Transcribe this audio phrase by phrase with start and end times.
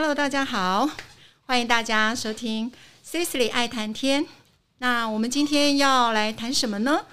[0.00, 0.88] hello 大家好，
[1.46, 2.70] 欢迎大家收听
[3.04, 4.24] Cecily 爱谈天。
[4.78, 7.04] 那我们今天要来谈什么呢？